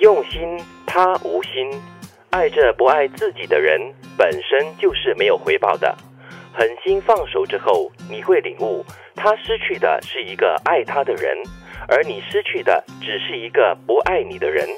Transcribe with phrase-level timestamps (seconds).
[0.00, 0.40] 用心，
[0.86, 1.70] 他无心。
[2.30, 3.80] 爱着不爱自己的人，
[4.16, 5.96] 本身就是没有回报的。
[6.52, 8.84] 狠心放手之后，你会领悟，
[9.14, 11.36] 他失去的是一个爱他的人，
[11.88, 14.68] 而你失去的只是一个不爱你的人。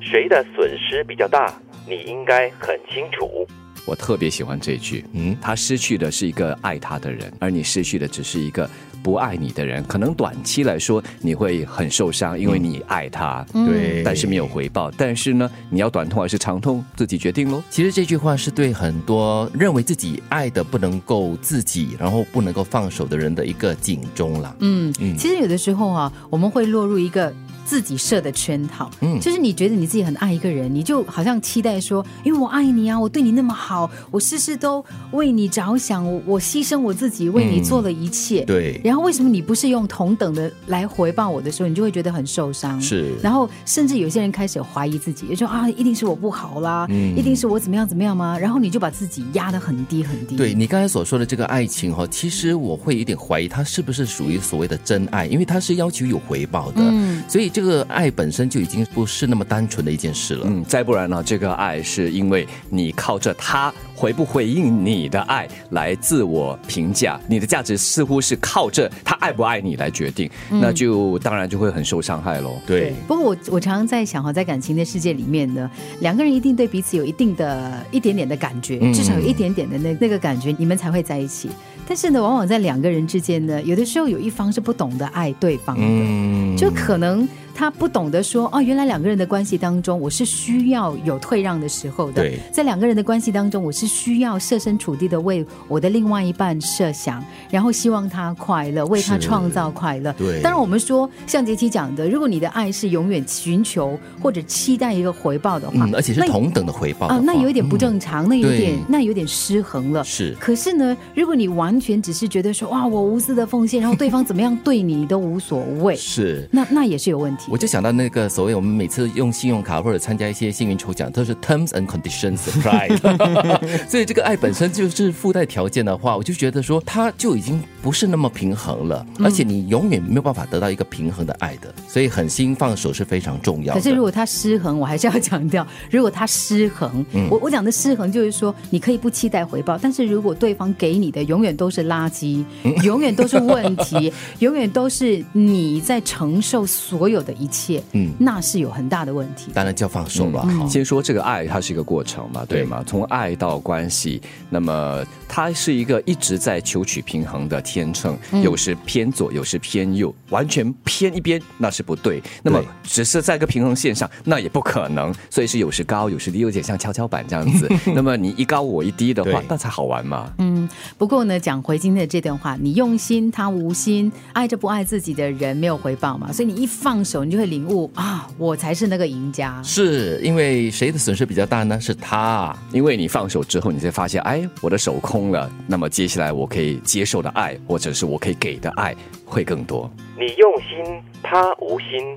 [0.00, 1.52] 谁的损失比较大，
[1.86, 3.46] 你应该很清楚。
[3.86, 8.68] 我特别喜欢这句，嗯，他失去的是一个爱他的人，而你失去的只是一个
[9.02, 9.82] 不爱你的人。
[9.84, 14.90] 可能短期来说你会很受伤，因为你爱他，对但是没有回报。
[14.92, 17.62] 但是呢，你要短痛还是长痛，自己决定喽。
[17.70, 24.54] 其实这句话是对很多认为自己爱的不能够自己，然后不能够放手的人的一个警钟啦。
[24.60, 27.32] 嗯，其实有的时候啊，我们会落入一个
[27.68, 34.82] 自己设的圈套，嗯，就是你觉得你自己很爱一个人，你就好像期待说，因为我爱你啊，我对你那么好，我事事都
[35.12, 38.80] 为你着想，我我牺牲我自己为你做了一切，对。
[38.82, 43.12] 然后为什么你不是用同等的来回报我的时候，你就会觉得很受伤，是。
[43.22, 48.38] 然后甚至有些人开始怀疑自己，就说啊，一定是我不好啦，一定是我怎么样怎么样吗？
[48.38, 55.26] 然后你就把自己压得很低很低，对你刚才所说的这个爱情哈，其实我会有点怀疑，它是不是属于所谓的真爱？
[55.26, 57.22] 因为它是要求有回报的，嗯。
[57.28, 60.42] 所以这个爱本身就已经不是那么单纯的一件事了。
[60.44, 72.60] 嗯，再不然呢，这个爱是因为你靠着他回不回应你的爱来自我评价，你的价值似乎是靠着他爱不爱你来决定，那就当然就会很受伤害喽。
[72.64, 81.50] 对，不过我我常常在想哈，在感情的世界里面呢，两个人一定对彼此有一定的一点点的感觉，至少有一点点的那那个感觉，你们才会在一起。
[81.88, 87.26] 但是呢，往往在两个人之间呢，有的时候有一方是不懂得爱对方的，嗯，就可能
[87.58, 92.38] 他不懂得说哦，原来两个人的关系当中，我是需要有退让的时候的对。
[92.52, 97.20] 在两个人的关系当中，我是需要设身处地的为我的另外一半设想，
[97.50, 100.12] 然后希望他快乐，为他创造快乐。
[100.12, 110.04] 对当然我们说像杰奇讲的，如果你的爱是永远寻求或者期待一个回报的话，嗯，而且是同等的回报的啊，那有一点不正常，那有点那有点失衡了。
[110.04, 116.48] 是可是呢，如果你完全只是觉得说哇，我无私的奉献，然后对方怎么样对你都无所谓，是。
[116.52, 117.47] 那那也是有问题。
[117.50, 122.98] 我就想到那个所谓我们每次用信用卡或者参加一些幸运抽奖，都是 terms and conditions surprise，
[123.88, 133.80] 所以这个爱本身就是附带条件的话，我就觉得说它就已经不是那么平衡了，而且你永远没有办法得到一个平衡的爱的，所以狠心放手是非常重要的。
[133.80, 149.50] 可是如果他失衡，我还是要强调，如果他失衡，嗯我我讲的失衡就是说，你可以不期待回报，但是如果对方给你的永远都是垃圾，嗯永远都是问题， 永远都是你在承受所有的一切，嗯那是有很大的问题。
[149.54, 150.44] 当然就要放手了。
[150.46, 152.84] 嗯先说这个爱，它是一个过程嘛，对吗？
[152.86, 154.20] 从爱到关系，
[154.50, 162.20] 那么它是一个一直在求取平衡的天秤，有时偏左，有时偏右，完全偏一边那是不对。
[162.42, 167.68] 那么只是在一个平衡线上，那也不可能，所以是有时高，有时低，有点像跷跷板这样子。
[167.94, 170.32] 那么你一高我一低的话，那才好玩嘛。
[170.68, 179.60] 嗯，不过呢，讲回今天的这段话，你用心，他无心，爱着不爱自己的人没有回报嘛，所以你一放手，你就会领悟啊，我才是那个赢家。
[179.62, 181.80] 是因为谁的损失比较大呢？
[181.80, 182.56] 是他。
[182.72, 185.50] 因为你放手之后，你才发现，哎，我的手空了。
[185.66, 188.94] 那么接下来我可以接受的爱，或者是我可以给的爱
[189.24, 189.90] 会更多。
[190.18, 192.16] 你用心，他无心。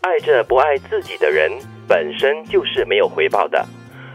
[0.00, 1.50] 爱着不爱自己的人，
[1.86, 3.64] 本身就是没有回报的。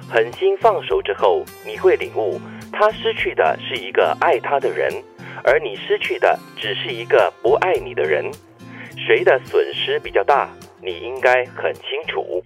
[0.09, 2.39] 狠心放手之后，你会领悟，
[2.79, 4.93] 他失去的是一个爱他的人，
[5.43, 8.23] 而你失去的只是一个不爱你的人。
[8.95, 10.47] 谁的损失比较大，
[10.79, 12.43] 你应该很清楚。